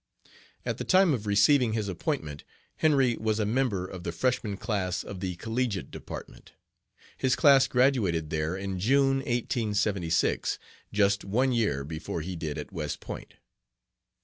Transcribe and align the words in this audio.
At 0.65 0.79
the 0.79 0.83
time 0.83 1.13
of 1.13 1.27
receiving 1.27 1.73
his 1.73 1.87
appointment 1.87 2.43
Henry 2.77 3.15
was 3.17 3.37
a 3.39 3.45
member 3.45 3.85
of 3.85 4.03
the 4.03 4.11
freshman 4.11 4.57
class 4.57 5.03
of 5.03 5.19
the 5.19 5.35
collegiate 5.35 5.91
department. 5.91 6.53
His 7.19 7.35
class 7.35 7.67
graduated 7.67 8.31
there 8.31 8.57
in 8.57 8.79
June, 8.79 9.17
1876, 9.17 10.57
just 10.91 11.23
one 11.23 11.51
year 11.51 11.83
before 11.83 12.21
he 12.21 12.35
did 12.35 12.57
at 12.57 12.73
West 12.73 12.99
Point. 12.99 13.35